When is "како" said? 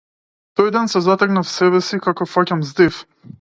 2.07-2.29